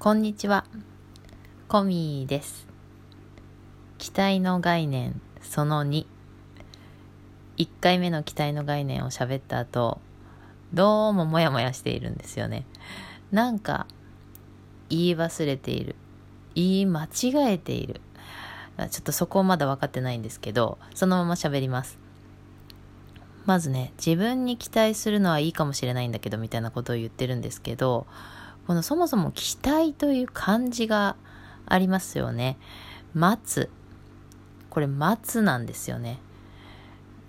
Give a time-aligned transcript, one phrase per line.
[0.00, 0.64] こんにちは。
[1.66, 2.68] コミーです。
[3.98, 6.06] 期待の概念その2。
[7.56, 10.00] 1回目の期待の概念を喋った後、
[10.72, 12.64] どうもモヤモヤしているんですよね。
[13.32, 13.88] なんか、
[14.88, 15.96] 言い忘れている。
[16.54, 17.08] 言い間違
[17.54, 18.00] えている。
[18.76, 21.98] ちょっとそこまだ分かってないんですけど、そのまま喋ります。
[23.46, 28.06] まずね、自分に期待するのはいいかもしれないんだけど、みたいなことを言ってるんですけど、
[28.68, 31.16] このそもそも期待という漢字が
[31.64, 32.58] ありますよね。
[33.14, 33.70] 待つ。
[34.68, 36.18] これ待つなんですよね。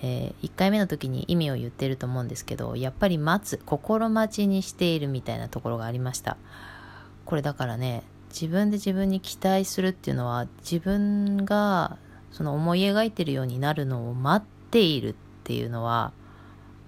[0.00, 6.36] えー、1回目の時に意味を言ってると思うんですけど、やっぱり待つ、心待ちにしているみたいなところがありました。
[7.24, 11.98] これだからね、自分で自分に期待するっていうのは、自分が
[12.30, 16.12] その思い描いてるようになるのを待っているっていうのは、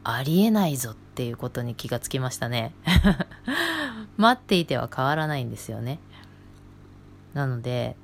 [0.05, 2.73] ありえないぞっていうことに気がつきましたね。
[4.17, 5.99] 待っていては変わらないんですよね。
[7.35, 7.97] なので、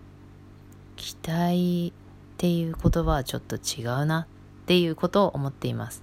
[0.97, 4.27] 期待っていう言葉はちょっと違うな
[4.63, 6.03] っていうことを思っています。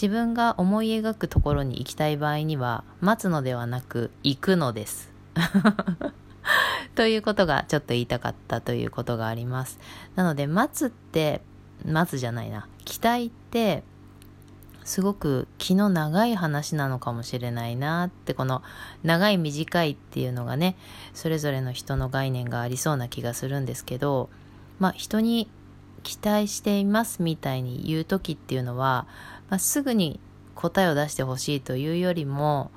[0.00, 5.12] 自分が思い描くところに行きたい場合には、待つのではなく行くのです。
[6.94, 9.78] ということがちょっと言いたかったということがあります。
[10.14, 11.42] なので、待つって、
[11.84, 12.68] 待つじゃないな。
[12.84, 13.82] 期待って、
[14.88, 18.62] すごく気の長い話なのかもしれないなってこの
[19.02, 20.76] 長い短いっていうのがね
[21.12, 24.30] それぞれの人の概念がありそうな気がするんですけど
[24.78, 25.50] まあ人に
[26.04, 29.06] 期待していますみたいに言う時っていうのは、
[29.50, 30.20] まあ、すぐに
[30.54, 32.70] 答えを出してほしいというよりも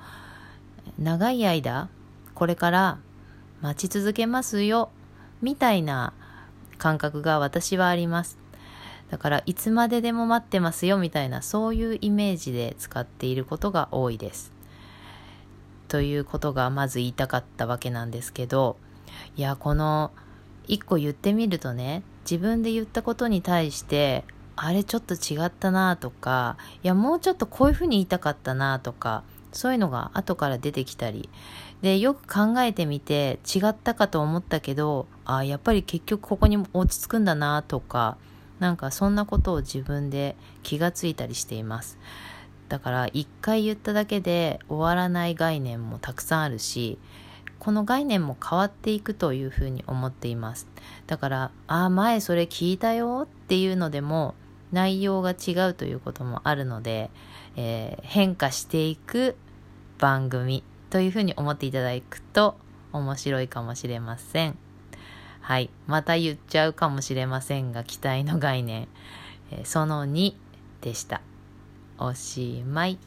[0.99, 1.87] 長い間
[2.35, 2.99] これから
[3.61, 4.89] 待ち続けますよ
[5.41, 6.11] みたいな
[6.77, 8.37] 感覚が私はあります。
[9.11, 14.53] だからいつまででも待ってますよみたいなそういうイメージで使っていることが多いです。
[15.89, 18.77] ということがまず言いたかったわけなんですけど
[19.35, 20.11] いやこの
[20.65, 24.23] 一個言ってみるとね自分で言ったことに対して
[24.55, 31.29] あれちょっと違ったなとかいやもうちょっとこういうふうに言いたかったなとかそういうのが後から出てきたり
[31.81, 38.17] でよく考えてみて違ったかと思ったけどあやっぱり結局ここに落ち着くんだなとか
[38.61, 41.97] なんかそんなことを自分で気がついたりしています。
[42.69, 47.00] だから一回言っただけで終わらない概念もたくさんあるし、
[47.57, 50.67] この概念も変わっていくというふうに思っています。
[51.07, 54.35] だから、ああ、前それ聞いたよっていうのでも
[54.71, 57.09] 内容が違うということもあるので、
[57.55, 59.35] えー、変化していく
[59.97, 62.57] 番組というふうに思っていただくと
[62.94, 64.70] 面白いかもしれません。
[65.41, 65.69] はい。
[65.88, 68.88] また言っちゃうかもしれませんが、期待の概念、
[69.52, 70.34] え、その2
[70.81, 71.22] でした。
[71.97, 72.97] おしまい。